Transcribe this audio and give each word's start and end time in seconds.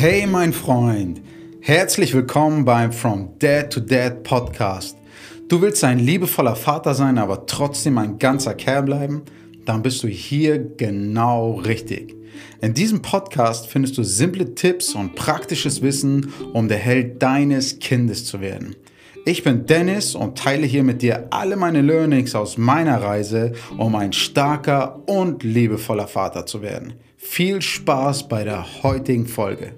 Hey 0.00 0.28
mein 0.28 0.52
Freund, 0.52 1.20
herzlich 1.60 2.14
willkommen 2.14 2.64
beim 2.64 2.92
From 2.92 3.30
Dad 3.40 3.72
to 3.72 3.80
Dad 3.80 4.22
Podcast. 4.22 4.96
Du 5.48 5.60
willst 5.60 5.82
ein 5.82 5.98
liebevoller 5.98 6.54
Vater 6.54 6.94
sein, 6.94 7.18
aber 7.18 7.46
trotzdem 7.46 7.98
ein 7.98 8.16
ganzer 8.20 8.54
Kerl 8.54 8.84
bleiben? 8.84 9.22
Dann 9.64 9.82
bist 9.82 10.04
du 10.04 10.06
hier 10.06 10.60
genau 10.60 11.54
richtig. 11.54 12.14
In 12.60 12.74
diesem 12.74 13.02
Podcast 13.02 13.66
findest 13.66 13.98
du 13.98 14.04
simple 14.04 14.54
Tipps 14.54 14.94
und 14.94 15.16
praktisches 15.16 15.82
Wissen, 15.82 16.32
um 16.52 16.68
der 16.68 16.78
Held 16.78 17.20
deines 17.20 17.80
Kindes 17.80 18.24
zu 18.24 18.40
werden. 18.40 18.76
Ich 19.26 19.42
bin 19.42 19.66
Dennis 19.66 20.14
und 20.14 20.38
teile 20.38 20.64
hier 20.64 20.84
mit 20.84 21.02
dir 21.02 21.26
alle 21.30 21.56
meine 21.56 21.82
Learnings 21.82 22.36
aus 22.36 22.56
meiner 22.56 23.02
Reise, 23.02 23.50
um 23.76 23.96
ein 23.96 24.12
starker 24.12 25.02
und 25.08 25.42
liebevoller 25.42 26.06
Vater 26.06 26.46
zu 26.46 26.62
werden. 26.62 26.92
Viel 27.16 27.60
Spaß 27.60 28.28
bei 28.28 28.44
der 28.44 28.84
heutigen 28.84 29.26
Folge. 29.26 29.72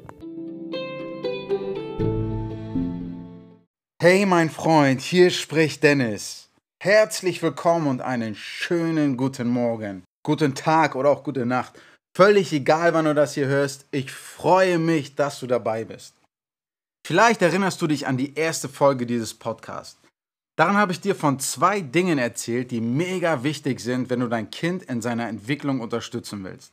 Hey 4.03 4.25
mein 4.25 4.49
Freund, 4.49 5.03
hier 5.03 5.29
spricht 5.29 5.83
Dennis. 5.83 6.49
Herzlich 6.83 7.43
willkommen 7.43 7.87
und 7.87 8.01
einen 8.01 8.35
schönen 8.35 9.19
guten 9.19 9.47
Morgen, 9.47 10.05
guten 10.23 10.55
Tag 10.55 10.95
oder 10.95 11.11
auch 11.11 11.23
gute 11.23 11.45
Nacht. 11.45 11.79
Völlig 12.17 12.51
egal, 12.55 12.95
wann 12.95 13.05
du 13.05 13.15
das 13.15 13.35
hier 13.35 13.47
hörst, 13.47 13.85
ich 13.91 14.11
freue 14.11 14.79
mich, 14.79 15.17
dass 15.17 15.39
du 15.41 15.47
dabei 15.47 15.85
bist. 15.85 16.15
Vielleicht 17.07 17.43
erinnerst 17.43 17.83
du 17.83 17.89
dich 17.89 18.07
an 18.07 18.17
die 18.17 18.35
erste 18.37 18.71
Folge 18.71 19.05
dieses 19.05 19.35
Podcasts. 19.35 20.01
Daran 20.57 20.79
habe 20.79 20.93
ich 20.93 21.03
dir 21.03 21.15
von 21.15 21.39
zwei 21.39 21.83
Dingen 21.83 22.17
erzählt, 22.17 22.71
die 22.71 22.81
mega 22.81 23.43
wichtig 23.43 23.81
sind, 23.81 24.09
wenn 24.09 24.21
du 24.21 24.29
dein 24.29 24.51
Kind 24.51 24.85
in 24.85 25.03
seiner 25.03 25.29
Entwicklung 25.29 25.83
unterstützen 25.83 26.43
willst. 26.43 26.73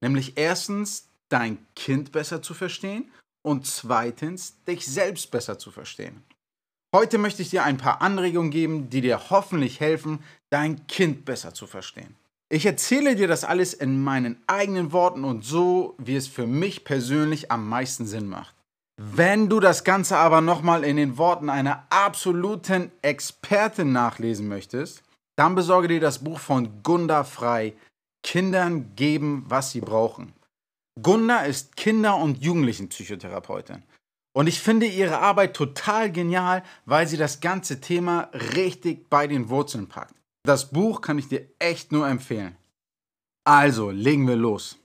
Nämlich 0.00 0.34
erstens, 0.36 1.08
dein 1.28 1.58
Kind 1.74 2.12
besser 2.12 2.40
zu 2.40 2.54
verstehen 2.54 3.10
und 3.42 3.66
zweitens, 3.66 4.62
dich 4.62 4.86
selbst 4.86 5.32
besser 5.32 5.58
zu 5.58 5.72
verstehen. 5.72 6.22
Heute 6.94 7.18
möchte 7.18 7.42
ich 7.42 7.50
dir 7.50 7.64
ein 7.64 7.76
paar 7.76 8.00
Anregungen 8.00 8.50
geben, 8.50 8.88
die 8.88 9.02
dir 9.02 9.28
hoffentlich 9.28 9.78
helfen, 9.78 10.20
dein 10.48 10.86
Kind 10.86 11.26
besser 11.26 11.52
zu 11.52 11.66
verstehen. 11.66 12.16
Ich 12.48 12.64
erzähle 12.64 13.14
dir 13.14 13.28
das 13.28 13.44
alles 13.44 13.74
in 13.74 14.02
meinen 14.02 14.42
eigenen 14.46 14.90
Worten 14.92 15.24
und 15.24 15.44
so, 15.44 15.94
wie 15.98 16.16
es 16.16 16.28
für 16.28 16.46
mich 16.46 16.84
persönlich 16.84 17.52
am 17.52 17.68
meisten 17.68 18.06
Sinn 18.06 18.26
macht. 18.26 18.54
Wenn 18.96 19.50
du 19.50 19.60
das 19.60 19.84
Ganze 19.84 20.16
aber 20.16 20.40
nochmal 20.40 20.82
in 20.82 20.96
den 20.96 21.18
Worten 21.18 21.50
einer 21.50 21.86
absoluten 21.90 22.90
Expertin 23.02 23.92
nachlesen 23.92 24.48
möchtest, 24.48 25.02
dann 25.36 25.54
besorge 25.54 25.88
dir 25.88 26.00
das 26.00 26.20
Buch 26.20 26.40
von 26.40 26.82
Gunda 26.82 27.22
Frei, 27.22 27.74
Kindern 28.22 28.94
geben, 28.96 29.44
was 29.46 29.72
sie 29.72 29.82
brauchen. 29.82 30.32
Gunda 31.00 31.40
ist 31.40 31.76
Kinder- 31.76 32.16
und 32.16 32.42
Jugendlichenpsychotherapeutin. 32.42 33.82
Und 34.38 34.46
ich 34.46 34.60
finde 34.60 34.86
ihre 34.86 35.18
Arbeit 35.18 35.54
total 35.54 36.12
genial, 36.12 36.62
weil 36.84 37.08
sie 37.08 37.16
das 37.16 37.40
ganze 37.40 37.80
Thema 37.80 38.30
richtig 38.54 39.10
bei 39.10 39.26
den 39.26 39.48
Wurzeln 39.48 39.88
packt. 39.88 40.14
Das 40.44 40.70
Buch 40.70 41.00
kann 41.00 41.18
ich 41.18 41.26
dir 41.26 41.48
echt 41.58 41.90
nur 41.90 42.06
empfehlen. 42.06 42.56
Also, 43.42 43.90
legen 43.90 44.28
wir 44.28 44.36
los. 44.36 44.78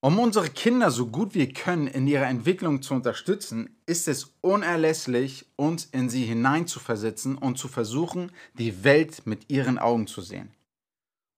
Um 0.00 0.18
unsere 0.18 0.48
Kinder 0.48 0.90
so 0.90 1.08
gut 1.08 1.34
wir 1.34 1.52
können 1.52 1.86
in 1.86 2.06
ihrer 2.06 2.28
Entwicklung 2.28 2.80
zu 2.80 2.94
unterstützen, 2.94 3.76
ist 3.84 4.08
es 4.08 4.36
unerlässlich, 4.40 5.44
uns 5.56 5.84
in 5.84 6.08
sie 6.08 6.24
hineinzuversetzen 6.24 7.36
und 7.36 7.58
zu 7.58 7.68
versuchen, 7.68 8.32
die 8.54 8.84
Welt 8.84 9.26
mit 9.26 9.50
ihren 9.50 9.78
Augen 9.78 10.06
zu 10.06 10.22
sehen. 10.22 10.50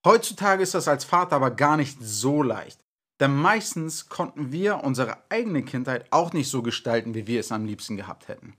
Heutzutage 0.06 0.62
ist 0.62 0.75
das 0.75 0.87
als 0.87 1.05
Vater 1.05 1.34
aber 1.34 1.50
gar 1.50 1.77
nicht 1.77 1.98
so 2.00 2.44
leicht. 2.44 2.86
Denn 3.20 3.34
meistens 3.34 4.09
konnten 4.09 4.53
wir 4.53 4.84
unsere 4.84 5.19
eigene 5.31 5.62
Kindheit 5.62 6.06
auch 6.11 6.33
nicht 6.33 6.50
so 6.50 6.62
gestalten, 6.62 7.14
wie 7.14 7.27
wir 7.27 7.41
es 7.41 7.53
am 7.53 7.64
liebsten 7.64 7.97
gehabt 7.97 8.28
hätten. 8.28 8.54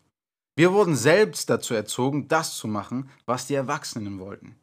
Wir 0.57 0.73
wurden 0.73 0.95
selbst 0.95 1.49
dazu 1.51 1.75
erzogen, 1.75 2.27
das 2.27 2.57
zu 2.57 2.67
machen, 2.67 3.09
was 3.27 3.45
die 3.45 3.53
Erwachsenen 3.53 4.19
wollten. 4.19 4.55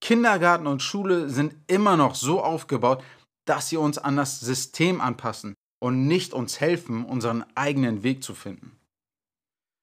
Kindergarten 0.00 0.66
und 0.66 0.82
Schule 0.82 1.28
sind 1.28 1.54
immer 1.66 1.96
noch 1.96 2.14
so 2.14 2.42
aufgebaut, 2.42 3.02
dass 3.46 3.68
sie 3.68 3.76
uns 3.76 3.98
an 3.98 4.16
das 4.16 4.40
System 4.40 5.00
anpassen 5.00 5.54
und 5.80 6.06
nicht 6.06 6.32
uns 6.32 6.60
helfen, 6.60 7.04
unseren 7.04 7.44
eigenen 7.54 8.02
Weg 8.02 8.22
zu 8.22 8.34
finden. 8.34 8.78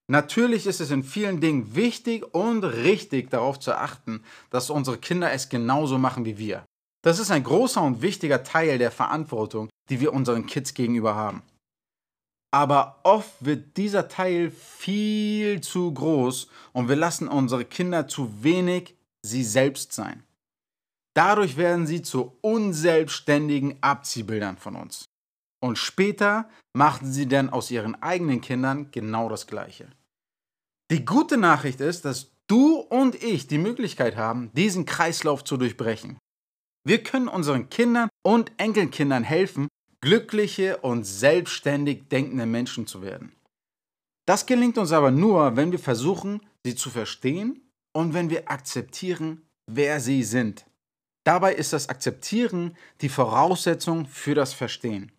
Natürlich 0.08 0.66
ist 0.66 0.80
es 0.80 0.90
in 0.90 1.02
vielen 1.02 1.40
Dingen 1.40 1.74
wichtig 1.74 2.34
und 2.34 2.62
richtig 2.64 3.30
darauf 3.30 3.58
zu 3.58 3.76
achten, 3.76 4.22
dass 4.50 4.70
unsere 4.70 4.98
Kinder 4.98 5.32
es 5.32 5.48
genauso 5.48 5.98
machen 5.98 6.24
wie 6.24 6.38
wir. 6.38 6.64
Das 7.06 7.20
ist 7.20 7.30
ein 7.30 7.44
großer 7.44 7.80
und 7.82 8.02
wichtiger 8.02 8.42
Teil 8.42 8.78
der 8.78 8.90
Verantwortung, 8.90 9.68
die 9.88 10.00
wir 10.00 10.12
unseren 10.12 10.46
Kids 10.46 10.74
gegenüber 10.74 11.14
haben. 11.14 11.44
Aber 12.52 12.98
oft 13.04 13.32
wird 13.38 13.76
dieser 13.76 14.08
Teil 14.08 14.50
viel 14.50 15.60
zu 15.60 15.94
groß 15.94 16.48
und 16.72 16.88
wir 16.88 16.96
lassen 16.96 17.28
unsere 17.28 17.64
Kinder 17.64 18.08
zu 18.08 18.42
wenig 18.42 18.96
sie 19.22 19.44
selbst 19.44 19.92
sein. 19.92 20.24
Dadurch 21.14 21.56
werden 21.56 21.86
sie 21.86 22.02
zu 22.02 22.36
unselbstständigen 22.40 23.80
Abziehbildern 23.82 24.56
von 24.56 24.74
uns. 24.74 25.04
Und 25.60 25.78
später 25.78 26.50
machen 26.72 27.12
sie 27.12 27.28
dann 27.28 27.50
aus 27.50 27.70
ihren 27.70 28.02
eigenen 28.02 28.40
Kindern 28.40 28.90
genau 28.90 29.28
das 29.28 29.46
Gleiche. 29.46 29.86
Die 30.90 31.04
gute 31.04 31.36
Nachricht 31.36 31.80
ist, 31.80 32.04
dass 32.04 32.32
du 32.48 32.78
und 32.78 33.22
ich 33.22 33.46
die 33.46 33.58
Möglichkeit 33.58 34.16
haben, 34.16 34.50
diesen 34.54 34.86
Kreislauf 34.86 35.44
zu 35.44 35.56
durchbrechen. 35.56 36.18
Wir 36.86 37.02
können 37.02 37.26
unseren 37.26 37.68
Kindern 37.68 38.08
und 38.22 38.52
Enkelkindern 38.58 39.24
helfen, 39.24 39.66
glückliche 40.00 40.76
und 40.76 41.02
selbstständig 41.02 42.06
denkende 42.08 42.46
Menschen 42.46 42.86
zu 42.86 43.02
werden. 43.02 43.32
Das 44.24 44.46
gelingt 44.46 44.78
uns 44.78 44.92
aber 44.92 45.10
nur, 45.10 45.56
wenn 45.56 45.72
wir 45.72 45.80
versuchen, 45.80 46.46
sie 46.64 46.76
zu 46.76 46.90
verstehen 46.90 47.60
und 47.92 48.14
wenn 48.14 48.30
wir 48.30 48.48
akzeptieren, 48.48 49.48
wer 49.66 49.98
sie 49.98 50.22
sind. 50.22 50.64
Dabei 51.24 51.56
ist 51.56 51.72
das 51.72 51.88
Akzeptieren 51.88 52.76
die 53.00 53.08
Voraussetzung 53.08 54.06
für 54.06 54.36
das 54.36 54.52
Verstehen. 54.52 55.10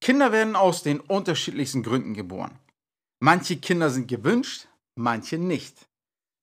Kinder 0.00 0.32
werden 0.32 0.56
aus 0.56 0.82
den 0.82 1.00
unterschiedlichsten 1.00 1.82
Gründen 1.82 2.14
geboren. 2.14 2.58
Manche 3.20 3.58
Kinder 3.58 3.90
sind 3.90 4.08
gewünscht, 4.08 4.68
manche 4.94 5.36
nicht. 5.36 5.86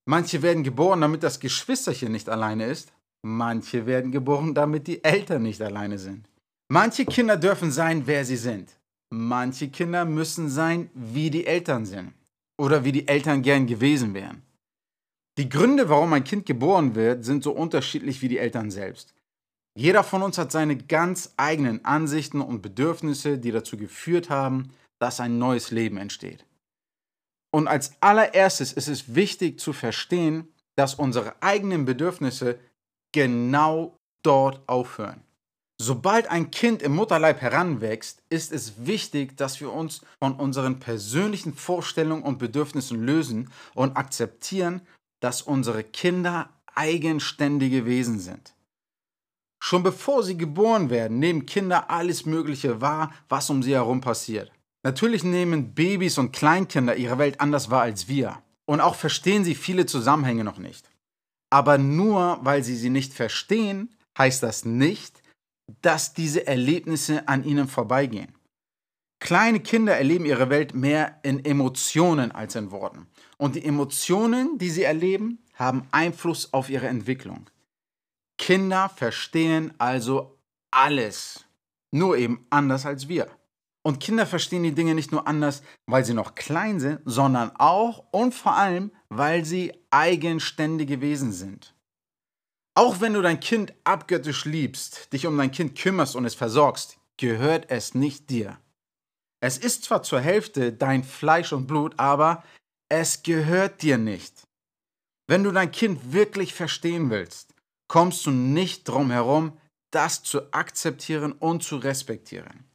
Manche 0.08 0.44
werden 0.44 0.64
geboren, 0.64 1.02
damit 1.02 1.24
das 1.24 1.40
Geschwisterchen 1.40 2.12
nicht 2.12 2.30
alleine 2.30 2.68
ist, 2.68 2.92
Manche 3.28 3.88
werden 3.88 4.12
geboren, 4.12 4.54
damit 4.54 4.86
die 4.86 5.04
Eltern 5.04 5.42
nicht 5.42 5.60
alleine 5.60 5.98
sind. 5.98 6.30
Manche 6.68 7.06
Kinder 7.06 7.38
dürfen 7.38 7.72
sein, 7.72 8.06
wer 8.06 8.24
sie 8.24 8.38
sind. 8.38 8.78
Manche 9.10 9.70
Kinder 9.70 10.06
müssen 10.06 10.48
sein, 10.48 10.92
wie 10.94 11.32
die 11.32 11.48
Eltern 11.48 11.88
sind. 11.88 12.14
Oder 12.60 12.86
wie 12.86 12.92
die 12.92 13.08
Eltern 13.08 13.42
gern 13.42 13.66
gewesen 13.66 14.14
wären. 14.14 14.44
Die 15.40 15.50
Gründe, 15.50 15.90
warum 15.90 16.14
ein 16.14 16.24
Kind 16.24 16.46
geboren 16.46 16.94
wird, 16.94 17.26
sind 17.26 17.44
so 17.44 17.52
unterschiedlich 17.52 18.22
wie 18.22 18.28
die 18.28 18.38
Eltern 18.38 18.70
selbst. 18.70 19.16
Jeder 19.76 20.04
von 20.04 20.22
uns 20.22 20.38
hat 20.38 20.52
seine 20.52 20.78
ganz 20.78 21.34
eigenen 21.36 21.84
Ansichten 21.84 22.42
und 22.42 22.62
Bedürfnisse, 22.62 23.40
die 23.40 23.52
dazu 23.52 23.76
geführt 23.76 24.30
haben, 24.30 24.70
dass 25.00 25.20
ein 25.20 25.40
neues 25.40 25.72
Leben 25.72 25.98
entsteht. 25.98 26.46
Und 27.52 27.68
als 27.68 28.00
allererstes 28.02 28.72
ist 28.72 28.88
es 28.88 29.16
wichtig 29.16 29.60
zu 29.60 29.74
verstehen, 29.74 30.48
dass 30.76 30.94
unsere 30.94 31.42
eigenen 31.42 31.86
Bedürfnisse 31.86 32.60
genau 33.16 33.98
dort 34.24 34.68
aufhören. 34.68 35.22
Sobald 35.78 36.28
ein 36.28 36.52
Kind 36.52 36.82
im 36.82 36.96
Mutterleib 36.96 37.42
heranwächst, 37.42 38.22
ist 38.30 38.52
es 38.52 38.86
wichtig, 38.86 39.38
dass 39.38 39.60
wir 39.62 39.72
uns 39.72 40.02
von 40.20 40.36
unseren 40.36 40.80
persönlichen 40.80 41.54
Vorstellungen 41.54 42.24
und 42.24 42.40
Bedürfnissen 42.40 43.04
lösen 43.06 43.50
und 43.74 43.96
akzeptieren, 43.96 44.82
dass 45.22 45.42
unsere 45.42 45.84
Kinder 45.84 46.50
eigenständige 46.76 47.86
Wesen 47.86 48.20
sind. 48.20 48.54
Schon 49.62 49.84
bevor 49.84 50.24
sie 50.24 50.38
geboren 50.38 50.90
werden, 50.90 51.20
nehmen 51.20 51.46
Kinder 51.46 51.90
alles 51.90 52.26
Mögliche 52.26 52.82
wahr, 52.82 53.14
was 53.30 53.50
um 53.50 53.64
sie 53.64 53.74
herum 53.74 54.02
passiert. 54.02 54.52
Natürlich 54.84 55.24
nehmen 55.24 55.74
Babys 55.74 56.18
und 56.18 56.32
Kleinkinder 56.32 56.96
ihre 56.96 57.18
Welt 57.18 57.42
anders 57.42 57.70
wahr 57.72 57.82
als 57.82 58.08
wir. 58.08 58.42
Und 58.66 58.82
auch 58.82 58.96
verstehen 58.96 59.44
sie 59.44 59.56
viele 59.56 59.86
Zusammenhänge 59.86 60.44
noch 60.44 60.58
nicht. 60.58 60.90
Aber 61.50 61.78
nur 61.78 62.40
weil 62.42 62.64
sie 62.64 62.76
sie 62.76 62.90
nicht 62.90 63.14
verstehen, 63.14 63.96
heißt 64.18 64.44
das 64.44 64.66
nicht, 64.66 65.22
dass 65.82 66.14
diese 66.14 66.48
Erlebnisse 66.48 67.28
an 67.28 67.44
ihnen 67.44 67.68
vorbeigehen. 67.68 68.36
Kleine 69.20 69.60
Kinder 69.60 69.96
erleben 69.96 70.26
ihre 70.26 70.50
Welt 70.50 70.76
mehr 70.76 71.20
in 71.24 71.44
Emotionen 71.44 72.32
als 72.32 72.56
in 72.56 72.72
Worten. 72.72 73.08
Und 73.38 73.56
die 73.56 73.66
Emotionen, 73.66 74.58
die 74.58 74.70
sie 74.70 74.84
erleben, 74.84 75.40
haben 75.56 75.88
Einfluss 75.92 76.54
auf 76.54 76.70
ihre 76.70 76.88
Entwicklung. 76.88 77.50
Kinder 78.38 78.90
verstehen 78.90 79.74
also 79.78 80.38
alles, 80.70 81.46
nur 81.92 82.18
eben 82.18 82.46
anders 82.50 82.86
als 82.86 83.08
wir. 83.08 83.30
Und 83.86 84.00
Kinder 84.00 84.26
verstehen 84.26 84.64
die 84.64 84.74
Dinge 84.74 84.96
nicht 84.96 85.12
nur 85.12 85.28
anders, 85.28 85.62
weil 85.86 86.04
sie 86.04 86.16
noch 86.16 86.34
klein 86.34 86.80
sind, 86.80 87.02
sondern 87.06 87.56
auch 87.56 88.04
und 88.12 88.34
vor 88.34 88.56
allem, 88.56 88.92
weil 89.10 89.46
sie 89.46 89.74
eigenständige 89.92 91.02
Wesen 91.02 91.32
sind. 91.32 91.76
Auch 92.74 93.00
wenn 93.00 93.14
du 93.14 93.22
dein 93.22 93.40
Kind 93.40 93.76
abgöttisch 93.84 94.46
liebst, 94.46 95.14
dich 95.14 95.28
um 95.28 95.38
dein 95.38 95.52
Kind 95.52 95.78
kümmerst 95.78 96.16
und 96.16 96.26
es 96.26 96.34
versorgst, 96.34 96.98
gehört 97.18 97.70
es 97.70 97.94
nicht 97.94 98.32
dir. 98.32 98.58
Es 99.40 99.60
ist 99.60 99.84
zwar 99.84 100.02
zur 100.02 100.20
Hälfte 100.20 100.74
dein 100.74 101.04
Fleisch 101.04 101.54
und 101.54 101.68
Blut, 101.68 101.94
aber 102.00 102.44
es 102.90 103.22
gehört 103.22 103.84
dir 103.84 104.00
nicht. 104.00 104.48
Wenn 105.28 105.44
du 105.44 105.52
dein 105.52 105.72
Kind 105.72 106.12
wirklich 106.12 106.56
verstehen 106.56 107.12
willst, 107.12 107.54
kommst 107.88 108.26
du 108.26 108.32
nicht 108.32 108.88
drum 108.88 109.12
herum, 109.12 109.60
das 109.92 110.24
zu 110.24 110.52
akzeptieren 110.54 111.34
und 111.34 111.64
zu 111.64 111.78
respektieren. 111.78 112.66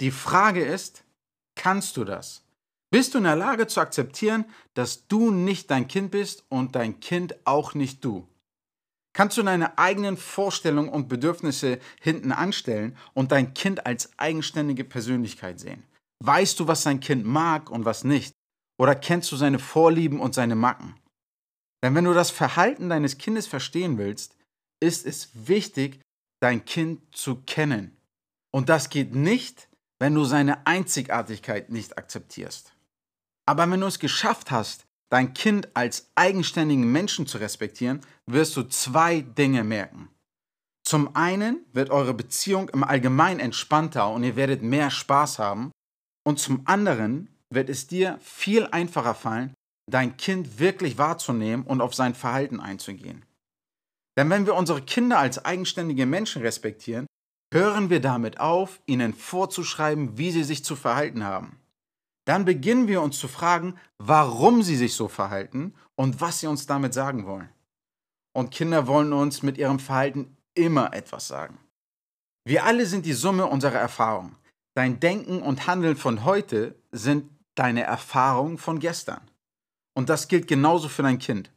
Die 0.00 0.10
Frage 0.10 0.64
ist, 0.64 1.04
kannst 1.54 1.96
du 1.96 2.04
das? 2.04 2.42
Bist 2.90 3.14
du 3.14 3.18
in 3.18 3.24
der 3.24 3.36
Lage 3.36 3.66
zu 3.66 3.80
akzeptieren, 3.80 4.44
dass 4.74 5.06
du 5.08 5.30
nicht 5.30 5.70
dein 5.70 5.88
Kind 5.88 6.10
bist 6.10 6.44
und 6.48 6.74
dein 6.74 7.00
Kind 7.00 7.34
auch 7.44 7.74
nicht 7.74 8.04
du? 8.04 8.28
Kannst 9.14 9.38
du 9.38 9.42
deine 9.42 9.78
eigenen 9.78 10.18
Vorstellungen 10.18 10.90
und 10.90 11.08
Bedürfnisse 11.08 11.80
hinten 12.00 12.32
anstellen 12.32 12.96
und 13.14 13.32
dein 13.32 13.54
Kind 13.54 13.86
als 13.86 14.10
eigenständige 14.18 14.84
Persönlichkeit 14.84 15.58
sehen? 15.58 15.82
Weißt 16.22 16.60
du, 16.60 16.68
was 16.68 16.82
dein 16.82 17.00
Kind 17.00 17.24
mag 17.24 17.70
und 17.70 17.86
was 17.86 18.04
nicht? 18.04 18.34
Oder 18.78 18.94
kennst 18.94 19.32
du 19.32 19.36
seine 19.36 19.58
Vorlieben 19.58 20.20
und 20.20 20.34
seine 20.34 20.54
Macken? 20.54 20.94
Denn 21.82 21.94
wenn 21.94 22.04
du 22.04 22.12
das 22.12 22.30
Verhalten 22.30 22.90
deines 22.90 23.16
Kindes 23.16 23.46
verstehen 23.46 23.96
willst, 23.96 24.36
ist 24.80 25.06
es 25.06 25.30
wichtig, 25.34 26.00
dein 26.40 26.64
Kind 26.64 27.00
zu 27.16 27.36
kennen. 27.46 27.96
Und 28.52 28.68
das 28.68 28.90
geht 28.90 29.14
nicht, 29.14 29.68
wenn 29.98 30.14
du 30.14 30.24
seine 30.24 30.66
Einzigartigkeit 30.66 31.70
nicht 31.70 31.96
akzeptierst. 31.98 32.72
Aber 33.46 33.70
wenn 33.70 33.80
du 33.80 33.86
es 33.86 33.98
geschafft 33.98 34.50
hast, 34.50 34.86
dein 35.08 35.34
Kind 35.34 35.68
als 35.74 36.10
eigenständigen 36.14 36.90
Menschen 36.90 37.26
zu 37.26 37.38
respektieren, 37.38 38.00
wirst 38.26 38.56
du 38.56 38.62
zwei 38.64 39.20
Dinge 39.20 39.64
merken. 39.64 40.08
Zum 40.84 41.16
einen 41.16 41.64
wird 41.72 41.90
eure 41.90 42.14
Beziehung 42.14 42.68
im 42.68 42.84
Allgemeinen 42.84 43.40
entspannter 43.40 44.10
und 44.10 44.22
ihr 44.24 44.36
werdet 44.36 44.62
mehr 44.62 44.90
Spaß 44.90 45.38
haben. 45.38 45.72
Und 46.24 46.38
zum 46.38 46.62
anderen 46.64 47.28
wird 47.50 47.68
es 47.68 47.86
dir 47.86 48.18
viel 48.20 48.66
einfacher 48.66 49.14
fallen, 49.14 49.54
dein 49.90 50.16
Kind 50.16 50.58
wirklich 50.58 50.98
wahrzunehmen 50.98 51.64
und 51.64 51.80
auf 51.80 51.94
sein 51.94 52.14
Verhalten 52.14 52.60
einzugehen. 52.60 53.24
Denn 54.16 54.30
wenn 54.30 54.46
wir 54.46 54.54
unsere 54.54 54.82
Kinder 54.82 55.18
als 55.18 55.44
eigenständige 55.44 56.06
Menschen 56.06 56.42
respektieren, 56.42 57.05
hören 57.52 57.90
wir 57.90 58.00
damit 58.00 58.40
auf, 58.40 58.80
ihnen 58.86 59.14
vorzuschreiben, 59.14 60.18
wie 60.18 60.30
sie 60.30 60.44
sich 60.44 60.64
zu 60.64 60.76
verhalten 60.76 61.24
haben. 61.24 61.58
Dann 62.26 62.44
beginnen 62.44 62.88
wir 62.88 63.02
uns 63.02 63.18
zu 63.18 63.28
fragen, 63.28 63.78
warum 63.98 64.62
sie 64.62 64.76
sich 64.76 64.94
so 64.94 65.08
verhalten 65.08 65.74
und 65.94 66.20
was 66.20 66.40
sie 66.40 66.48
uns 66.48 66.66
damit 66.66 66.92
sagen 66.92 67.26
wollen. 67.26 67.48
Und 68.34 68.50
Kinder 68.50 68.86
wollen 68.86 69.12
uns 69.12 69.42
mit 69.42 69.58
ihrem 69.58 69.78
Verhalten 69.78 70.36
immer 70.54 70.92
etwas 70.92 71.28
sagen. 71.28 71.58
Wir 72.44 72.64
alle 72.64 72.86
sind 72.86 73.06
die 73.06 73.12
Summe 73.12 73.46
unserer 73.46 73.78
Erfahrungen. 73.78 74.36
Dein 74.74 75.00
Denken 75.00 75.40
und 75.40 75.66
Handeln 75.66 75.96
von 75.96 76.24
heute 76.24 76.74
sind 76.92 77.30
deine 77.54 77.84
Erfahrungen 77.84 78.58
von 78.58 78.78
gestern. 78.78 79.22
Und 79.94 80.10
das 80.10 80.28
gilt 80.28 80.46
genauso 80.46 80.88
für 80.88 81.02
dein 81.02 81.18
Kind. 81.18 81.50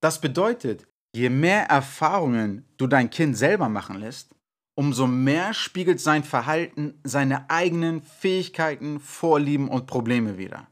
Das 0.00 0.20
bedeutet, 0.20 0.86
je 1.12 1.30
mehr 1.30 1.64
Erfahrungen 1.64 2.64
du 2.76 2.86
dein 2.86 3.10
Kind 3.10 3.36
selber 3.36 3.68
machen 3.68 3.98
lässt, 3.98 4.35
umso 4.78 5.06
mehr 5.06 5.54
spiegelt 5.54 6.00
sein 6.00 6.22
Verhalten 6.22 7.00
seine 7.02 7.50
eigenen 7.50 8.02
Fähigkeiten, 8.02 9.00
Vorlieben 9.00 9.68
und 9.68 9.86
Probleme 9.86 10.38
wider. 10.38 10.68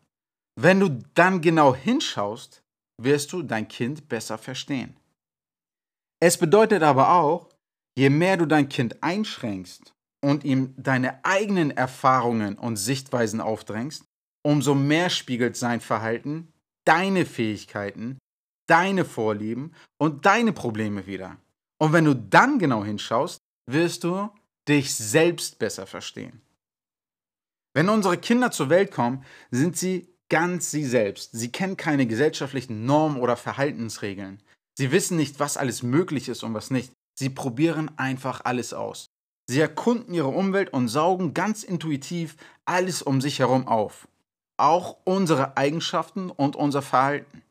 Wenn 0.61 0.81
du 0.81 0.99
dann 1.15 1.41
genau 1.41 1.75
hinschaust, 1.75 2.63
wirst 3.03 3.33
du 3.33 3.43
dein 3.43 3.67
Kind 3.67 4.09
besser 4.09 4.39
verstehen. 4.39 4.97
Es 6.21 6.39
bedeutet 6.39 6.83
aber 6.83 7.13
auch, 7.13 7.49
je 7.99 8.11
mehr 8.11 8.37
du 8.37 8.47
dein 8.47 8.69
Kind 8.69 9.03
einschränkst 9.03 9.95
und 10.23 10.45
ihm 10.45 10.75
deine 10.77 11.25
eigenen 11.25 11.71
Erfahrungen 11.71 12.57
und 12.57 12.77
Sichtweisen 12.77 13.41
aufdrängst, 13.41 14.05
umso 14.43 14.75
mehr 14.75 15.11
spiegelt 15.11 15.57
sein 15.57 15.81
Verhalten 15.81 16.53
deine 16.85 17.25
Fähigkeiten, 17.25 18.19
deine 18.69 19.05
Vorlieben 19.05 19.75
und 19.99 20.27
deine 20.27 20.53
Probleme 20.53 21.07
wider. 21.07 21.39
Und 21.79 21.93
wenn 21.93 22.05
du 22.05 22.15
dann 22.15 22.59
genau 22.59 22.85
hinschaust, 22.85 23.39
wirst 23.67 24.05
du 24.05 24.31
dich 24.69 24.95
selbst 24.95 25.59
besser 25.59 25.87
verstehen. 25.87 26.41
Wenn 27.75 27.89
unsere 27.89 28.17
Kinder 28.17 28.51
zur 28.51 28.71
Welt 28.71 28.91
kommen, 28.91 29.25
sind 29.51 29.77
sie 29.77 30.09
ganz 30.29 30.71
sie 30.71 30.85
selbst. 30.85 31.31
Sie 31.33 31.51
kennen 31.51 31.77
keine 31.77 32.07
gesellschaftlichen 32.07 32.87
Normen 32.87 33.21
oder 33.21 33.37
Verhaltensregeln. 33.37 34.43
Sie 34.77 34.91
wissen 34.91 35.17
nicht, 35.17 35.39
was 35.41 35.57
alles 35.57 35.83
möglich 35.83 36.29
ist 36.29 36.43
und 36.43 36.55
was 36.55 36.71
nicht. 36.71 36.93
Sie 37.19 37.31
probieren 37.31 37.91
einfach 37.97 38.45
alles 38.45 38.73
aus. 38.73 39.07
Sie 39.49 39.61
erkunden 39.61 40.15
ihre 40.15 40.29
Umwelt 40.29 40.73
und 40.73 40.89
saugen 40.89 41.35
ganz 41.35 41.63
intuitiv 41.63 42.37
alles 42.65 43.03
um 43.03 43.21
sich 43.21 43.41
herum 43.41 43.69
auf. 43.69 44.09
Auch 44.57 44.97
unsere 45.05 45.57
Eigenschaften 45.57 46.31
und 46.31 46.57
unser 46.57 46.81
Verhalten. 46.81 47.43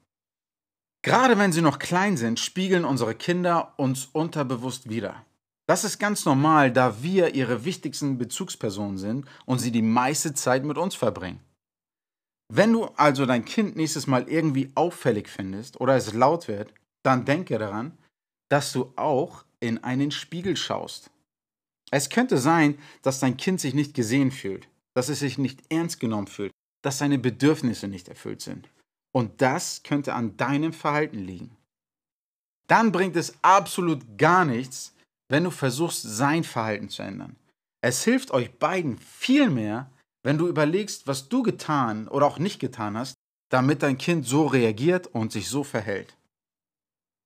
Gerade 1.04 1.38
wenn 1.38 1.52
sie 1.52 1.62
noch 1.62 1.80
klein 1.80 2.18
sind, 2.18 2.40
spiegeln 2.40 2.86
unsere 2.86 3.14
Kinder 3.14 3.74
uns 3.78 4.06
unterbewusst 4.06 4.90
wider. 4.90 5.26
Das 5.66 5.84
ist 5.84 5.98
ganz 5.98 6.26
normal, 6.26 6.72
da 6.72 7.02
wir 7.02 7.36
ihre 7.36 7.64
wichtigsten 7.64 8.18
Bezugspersonen 8.18 8.98
sind 8.98 9.26
und 9.46 9.60
sie 9.60 9.72
die 9.72 9.82
meiste 9.82 10.34
Zeit 10.34 10.66
mit 10.66 10.78
uns 10.78 10.96
verbringen. 10.96 11.40
Wenn 12.52 12.74
du 12.74 12.86
also 12.98 13.26
dein 13.26 13.46
Kind 13.46 13.76
nächstes 13.76 14.06
Mal 14.06 14.28
irgendwie 14.30 14.72
auffällig 14.76 15.30
findest 15.30 15.80
oder 15.80 15.96
es 15.96 16.14
laut 16.14 16.48
wird, 16.48 16.74
dann 17.04 17.26
denke 17.26 17.58
daran, 17.58 17.98
dass 18.50 18.74
du 18.74 18.92
auch 18.96 19.46
in 19.60 19.84
einen 19.84 20.12
Spiegel 20.12 20.58
schaust. 20.58 21.10
Es 21.92 22.10
könnte 22.10 22.38
sein, 22.38 22.78
dass 23.02 23.20
dein 23.20 23.38
Kind 23.38 23.62
sich 23.62 23.74
nicht 23.74 23.94
gesehen 23.94 24.32
fühlt, 24.32 24.68
dass 24.94 25.10
es 25.10 25.20
sich 25.20 25.38
nicht 25.38 25.62
ernst 25.72 26.00
genommen 26.00 26.28
fühlt, 26.28 26.52
dass 26.84 26.98
seine 26.98 27.18
Bedürfnisse 27.18 27.88
nicht 27.88 28.10
erfüllt 28.10 28.42
sind. 28.42 28.70
Und 29.14 29.42
das 29.42 29.84
könnte 29.84 30.14
an 30.14 30.36
deinem 30.38 30.74
Verhalten 30.74 31.20
liegen. 31.20 31.56
Dann 32.68 32.92
bringt 32.92 33.16
es 33.16 33.34
absolut 33.42 34.18
gar 34.18 34.44
nichts, 34.46 34.93
wenn 35.30 35.44
du 35.44 35.52
versuchst, 35.52 36.02
sein 36.04 36.44
Verhalten 36.44 36.90
zu 36.90 37.02
ändern. 37.02 37.36
Es 37.82 38.04
hilft 38.04 38.32
euch 38.32 38.58
beiden 38.60 38.98
viel 38.98 39.50
mehr, 39.50 39.92
wenn 40.24 40.38
du 40.38 40.48
überlegst, 40.48 41.08
was 41.08 41.28
du 41.28 41.44
getan 41.44 42.08
oder 42.08 42.26
auch 42.26 42.40
nicht 42.40 42.60
getan 42.60 42.98
hast, 42.98 43.16
damit 43.52 43.84
dein 43.84 43.98
Kind 43.98 44.26
so 44.26 44.48
reagiert 44.48 45.08
und 45.08 45.32
sich 45.32 45.50
so 45.50 45.64
verhält. 45.64 46.18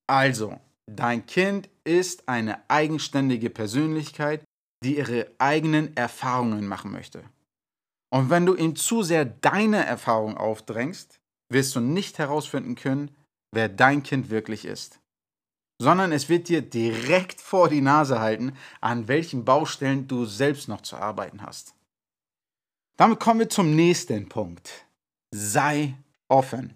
Also, 0.09 0.59
dein 0.87 1.25
Kind 1.25 1.69
ist 1.83 2.27
eine 2.27 2.69
eigenständige 2.69 3.49
Persönlichkeit, 3.49 4.43
die 4.83 4.97
ihre 4.97 5.29
eigenen 5.37 5.95
Erfahrungen 5.95 6.67
machen 6.67 6.91
möchte. 6.91 7.23
Und 8.09 8.29
wenn 8.29 8.45
du 8.45 8.55
ihm 8.55 8.75
zu 8.75 9.03
sehr 9.03 9.25
deine 9.25 9.85
Erfahrung 9.85 10.37
aufdrängst, 10.37 11.19
wirst 11.51 11.75
du 11.75 11.81
nicht 11.81 12.19
herausfinden 12.19 12.75
können, 12.75 13.15
wer 13.53 13.69
dein 13.69 14.01
Kind 14.03 14.29
wirklich 14.29 14.65
ist 14.65 14.99
sondern 15.79 16.11
es 16.11 16.29
wird 16.29 16.49
dir 16.49 16.61
direkt 16.61 17.39
vor 17.39 17.69
die 17.69 17.81
Nase 17.81 18.19
halten, 18.19 18.53
an 18.81 19.07
welchen 19.07 19.45
Baustellen 19.45 20.07
du 20.07 20.25
selbst 20.25 20.67
noch 20.67 20.81
zu 20.81 20.95
arbeiten 20.95 21.41
hast. 21.41 21.75
Damit 22.97 23.19
kommen 23.19 23.41
wir 23.41 23.49
zum 23.49 23.75
nächsten 23.75 24.27
Punkt. 24.27 24.87
Sei 25.31 25.95
offen. 26.27 26.73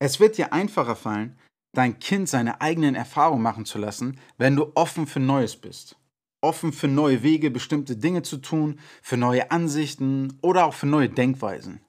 Es 0.00 0.18
wird 0.18 0.36
dir 0.36 0.52
einfacher 0.52 0.96
fallen, 0.96 1.38
dein 1.72 2.00
Kind 2.00 2.28
seine 2.28 2.60
eigenen 2.60 2.96
Erfahrungen 2.96 3.42
machen 3.42 3.64
zu 3.64 3.78
lassen, 3.78 4.18
wenn 4.36 4.56
du 4.56 4.72
offen 4.74 5.06
für 5.06 5.20
Neues 5.20 5.56
bist. 5.56 5.96
Offen 6.40 6.72
für 6.72 6.88
neue 6.88 7.22
Wege, 7.22 7.52
bestimmte 7.52 7.96
Dinge 7.96 8.22
zu 8.22 8.38
tun, 8.38 8.80
für 9.00 9.16
neue 9.16 9.52
Ansichten 9.52 10.38
oder 10.42 10.66
auch 10.66 10.74
für 10.74 10.86
neue 10.86 11.08
Denkweisen. 11.08 11.80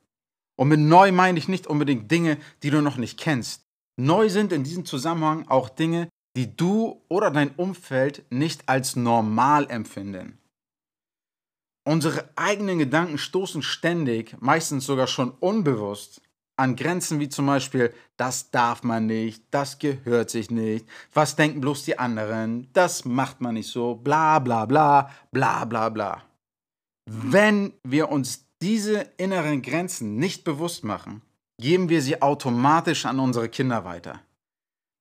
Und 0.56 0.68
mit 0.68 0.80
neu 0.80 1.12
meine 1.12 1.40
ich 1.40 1.48
nicht 1.48 1.66
unbedingt 1.66 2.12
Dinge, 2.12 2.38
die 2.62 2.70
du 2.70 2.82
noch 2.82 2.98
nicht 2.98 3.20
kennst, 3.20 3.63
Neu 3.98 4.30
sind 4.30 4.52
in 4.52 4.64
diesem 4.64 4.86
Zusammenhang 4.86 5.48
auch 5.48 5.70
Dinge, 5.70 6.10
die 6.36 6.56
du 6.56 7.02
oder 7.10 7.30
dein 7.30 7.52
Umfeld 7.56 8.26
nicht 8.32 8.68
als 8.68 8.96
normal 8.96 9.70
empfinden. 9.70 10.40
Unsere 11.86 12.30
eigenen 12.36 12.80
Gedanken 12.80 13.18
stoßen 13.18 13.62
ständig, 13.62 14.36
meistens 14.40 14.86
sogar 14.86 15.08
schon 15.08 15.32
unbewusst, 15.32 16.22
an 16.56 16.76
Grenzen 16.76 17.20
wie 17.20 17.30
zum 17.30 17.48
Beispiel, 17.48 17.94
das 18.16 18.52
darf 18.52 18.84
man 18.84 19.08
nicht, 19.08 19.44
das 19.52 19.80
gehört 19.80 20.30
sich 20.30 20.50
nicht, 20.50 20.88
was 21.14 21.36
denken 21.36 21.62
bloß 21.62 21.84
die 21.84 21.98
anderen, 22.00 22.70
das 22.74 23.06
macht 23.06 23.42
man 23.42 23.56
nicht 23.56 23.70
so, 23.70 23.96
bla 23.96 24.40
bla 24.40 24.66
bla, 24.66 25.12
bla 25.32 25.66
bla 25.66 25.90
bla. 25.90 26.24
Wenn 27.06 27.74
wir 27.84 28.10
uns 28.10 28.46
diese 28.62 29.02
inneren 29.18 29.62
Grenzen 29.62 30.16
nicht 30.16 30.44
bewusst 30.44 30.84
machen, 30.84 31.22
geben 31.60 31.90
wir 31.90 32.02
sie 32.02 32.22
automatisch 32.22 33.06
an 33.06 33.20
unsere 33.20 33.50
Kinder 33.50 33.86
weiter. 33.86 34.22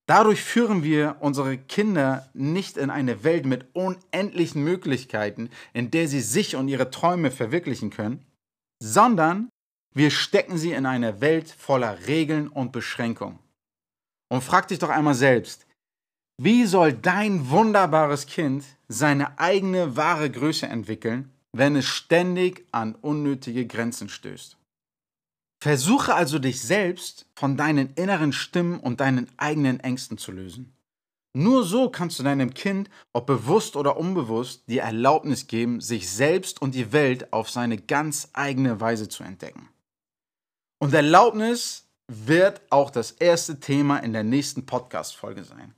Dadurch 0.06 0.42
führen 0.42 0.82
wir 0.82 1.16
unsere 1.21 1.56
Kinder 1.56 2.28
nicht 2.35 2.76
in 2.76 2.90
eine 2.90 3.25
Welt 3.25 3.47
mit 3.47 3.66
unendlichen 3.75 4.62
Möglichkeiten, 4.64 5.49
in 5.73 5.90
der 5.90 6.09
sie 6.09 6.21
sich 6.21 6.56
und 6.56 6.68
ihre 6.68 6.90
Träume 6.90 7.30
verwirklichen 7.30 7.90
können, 7.90 8.25
sondern 8.82 9.49
wir 9.94 10.11
stecken 10.11 10.59
sie 10.59 10.73
in 10.73 10.87
eine 10.87 11.21
Welt 11.21 11.50
voller 11.50 12.06
Regeln 12.06 12.49
und 12.49 12.73
Beschränkungen. 12.73 13.38
Und 14.28 14.42
frag 14.42 14.68
dich 14.68 14.78
doch 14.78 14.88
einmal 14.88 15.14
selbst, 15.14 15.66
wie 16.38 16.64
soll 16.66 16.92
dein 16.92 17.50
wunderbares 17.50 18.26
Kind 18.26 18.64
seine 18.88 19.38
eigene 19.38 19.97
wahre 19.97 20.30
Größe 20.30 20.66
entwickeln, 20.66 21.30
wenn 21.52 21.76
es 21.76 21.87
ständig 21.87 22.66
an 22.73 22.94
unnötige 22.97 23.66
Grenzen 23.66 24.09
stößt. 24.09 24.56
Versuche 25.62 26.16
also 26.16 26.40
dich 26.40 26.61
selbst 26.61 27.25
von 27.37 27.57
deinen 27.57 27.95
inneren 27.95 28.33
Stimmen 28.33 28.81
und 28.81 28.99
deinen 28.99 29.31
eigenen 29.37 29.78
Ängsten 29.78 30.19
zu 30.19 30.33
lösen. 30.33 30.76
Nur 31.35 31.62
so 31.62 31.88
kannst 31.88 32.19
du 32.19 32.25
deinem 32.25 32.52
Kind, 32.52 32.90
ob 33.12 33.28
bewusst 33.28 33.76
oder 33.76 33.97
unbewusst, 33.97 34.64
die 34.66 34.78
Erlaubnis 34.78 35.47
geben, 35.47 35.81
sich 35.81 36.11
selbst 36.11 36.61
und 36.61 36.75
die 36.75 36.90
Welt 36.92 37.33
auf 37.33 37.49
seine 37.49 37.78
ganz 37.78 38.31
eigene 38.33 38.81
Weise 38.81 39.09
zu 39.09 39.23
entdecken. 39.23 39.69
Und 40.81 40.95
Erlaubnis 40.95 41.87
wird 42.09 42.61
auch 42.71 42.90
das 42.90 43.12
erste 43.12 43.61
Thema 43.61 43.99
in 43.99 44.12
der 44.12 44.25
nächsten 44.25 44.66
Podcast-Folge 44.66 45.45
sein. 45.45 45.76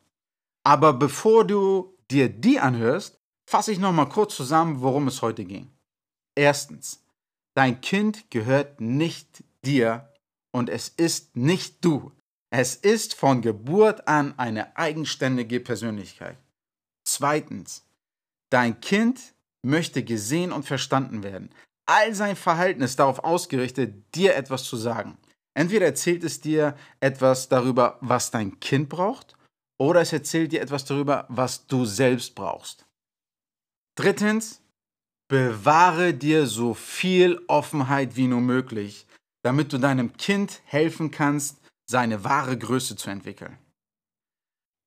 Aber 0.63 0.95
bevor 0.95 1.47
du 1.47 1.95
dir 2.11 2.31
die 2.31 2.59
anhörst, 2.59 3.19
fasse 3.47 3.71
ich 3.71 3.79
nochmal 3.79 4.09
kurz 4.09 4.35
zusammen, 4.35 4.81
worum 4.81 5.09
es 5.09 5.21
heute 5.21 5.45
ging. 5.45 5.71
Erstens, 6.35 7.05
dein 7.53 7.83
Kind 7.83 8.31
gehört 8.31 8.81
nicht 8.81 9.45
dir 9.67 10.13
und 10.55 10.69
es 10.69 10.89
ist 10.89 11.37
nicht 11.37 11.85
du. 11.85 12.13
Es 12.51 12.77
ist 12.77 13.15
von 13.15 13.43
Geburt 13.43 14.07
an 14.07 14.39
eine 14.39 14.77
eigenständige 14.77 15.59
Persönlichkeit. 15.59 16.39
Zweitens, 17.05 17.85
dein 18.51 18.81
Kind 18.81 19.35
möchte 19.65 20.05
gesehen 20.05 20.53
und 20.53 20.65
verstanden 20.65 21.23
werden. 21.23 21.51
All 21.87 22.15
sein 22.15 22.37
Verhalten 22.37 22.83
ist 22.83 22.99
darauf 22.99 23.19
ausgerichtet, 23.19 24.15
dir 24.15 24.37
etwas 24.37 24.65
zu 24.65 24.77
sagen. 24.77 25.19
Entweder 25.55 25.87
erzählt 25.87 26.25
es 26.25 26.41
dir 26.41 26.77
etwas 27.01 27.49
darüber, 27.49 27.99
was 28.01 28.31
dein 28.31 28.59
Kind 28.61 28.89
braucht, 28.89 29.37
oder 29.79 30.01
es 30.01 30.13
erzählt 30.13 30.53
dir 30.53 30.63
etwas 30.63 30.85
darüber, 30.85 31.27
was 31.29 31.67
du 31.67 31.85
selbst 31.85 32.35
brauchst. 32.35 32.87
Drittens, 33.97 34.63
bewahre 35.29 36.15
dir 36.15 36.47
so 36.47 36.75
viel 36.75 37.41
Offenheit 37.49 38.17
wie 38.17 38.27
nur 38.27 38.41
möglich, 38.41 39.07
damit 39.45 39.73
du 39.73 39.79
deinem 39.79 40.17
Kind 40.17 40.63
helfen 40.65 41.11
kannst, 41.11 41.59
seine 41.87 42.25
wahre 42.25 42.57
Größe 42.57 42.97
zu 42.97 43.11
entwickeln. 43.11 43.59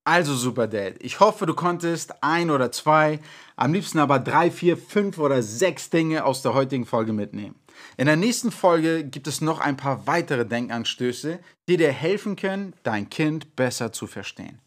Also 0.03 0.33
Super 0.35 0.67
Dad, 0.67 0.95
ich 0.99 1.19
hoffe, 1.19 1.45
du 1.45 1.53
konntest 1.53 2.23
ein 2.23 2.49
oder 2.49 2.71
zwei, 2.71 3.19
am 3.55 3.73
liebsten 3.73 3.99
aber 3.99 4.19
drei, 4.19 4.49
vier, 4.49 4.77
fünf 4.77 5.19
oder 5.19 5.43
sechs 5.43 5.89
Dinge 5.89 6.23
aus 6.25 6.41
der 6.41 6.53
heutigen 6.53 6.85
Folge 6.85 7.13
mitnehmen. 7.13 7.55
In 7.97 8.07
der 8.07 8.15
nächsten 8.15 8.51
Folge 8.51 9.03
gibt 9.03 9.27
es 9.27 9.41
noch 9.41 9.59
ein 9.59 9.77
paar 9.77 10.07
weitere 10.07 10.45
Denkanstöße, 10.45 11.39
die 11.67 11.77
dir 11.77 11.91
helfen 11.91 12.35
können, 12.35 12.73
dein 12.83 13.09
Kind 13.09 13.55
besser 13.55 13.91
zu 13.91 14.07
verstehen. 14.07 14.59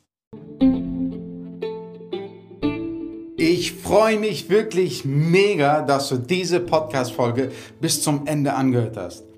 Ich 3.39 3.73
freue 3.73 4.21
mich 4.21 4.51
wirklich 4.51 5.07
mega, 5.07 5.81
dass 5.81 6.11
du 6.11 6.19
diese 6.19 6.61
Podcast-Folge 6.61 7.51
bis 7.81 8.03
zum 8.03 8.27
Ende 8.27 8.53
angehört 8.53 8.99
hast. 8.99 9.30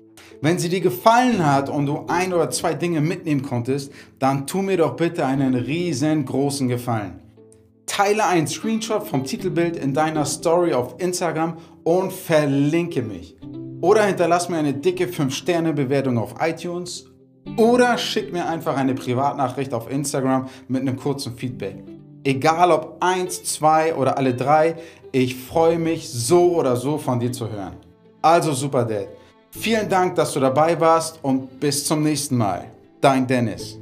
Wenn 0.43 0.59
sie 0.59 0.67
dir 0.67 0.81
gefallen 0.81 1.45
hat 1.45 1.69
und 1.69 1.85
du 1.85 2.03
ein 2.09 2.33
oder 2.33 2.49
zwei 2.49 2.73
Dinge 2.73 2.99
mitnehmen 2.99 3.43
konntest, 3.43 3.93
dann 4.19 4.45
tu 4.45 4.61
mir 4.61 4.75
doch 4.75 4.97
bitte 4.97 5.25
einen 5.25 5.55
riesengroßen 5.55 6.67
Gefallen. 6.67 7.21
Teile 7.85 8.25
einen 8.25 8.47
Screenshot 8.47 9.07
vom 9.07 9.23
Titelbild 9.23 9.77
in 9.77 9.93
deiner 9.93 10.25
Story 10.25 10.73
auf 10.73 10.95
Instagram 10.97 11.59
und 11.85 12.11
verlinke 12.11 13.01
mich. 13.01 13.37
Oder 13.79 14.03
hinterlass 14.03 14.49
mir 14.49 14.57
eine 14.57 14.73
dicke 14.73 15.05
5-Sterne-Bewertung 15.05 16.17
auf 16.17 16.35
iTunes. 16.41 17.05
Oder 17.55 17.97
schick 17.97 18.33
mir 18.33 18.45
einfach 18.45 18.75
eine 18.75 18.95
Privatnachricht 18.95 19.73
auf 19.73 19.89
Instagram 19.89 20.49
mit 20.67 20.81
einem 20.81 20.97
kurzen 20.97 21.37
Feedback. 21.37 21.77
Egal 22.25 22.69
ob 22.71 22.97
eins, 22.99 23.45
zwei 23.45 23.95
oder 23.95 24.17
alle 24.17 24.33
drei, 24.33 24.75
ich 25.13 25.37
freue 25.37 25.79
mich 25.79 26.09
so 26.09 26.53
oder 26.57 26.75
so 26.75 26.97
von 26.97 27.21
dir 27.21 27.31
zu 27.31 27.49
hören. 27.49 27.77
Also 28.21 28.51
Super 28.51 28.83
Dad. 28.83 29.07
Vielen 29.59 29.87
Dank, 29.87 30.15
dass 30.15 30.33
du 30.33 30.39
dabei 30.39 30.79
warst 30.79 31.19
und 31.21 31.59
bis 31.59 31.85
zum 31.85 32.03
nächsten 32.03 32.37
Mal. 32.37 32.71
Dein 32.99 33.27
Dennis. 33.27 33.77